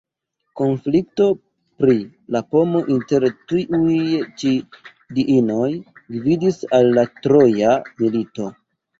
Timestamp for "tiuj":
3.51-3.97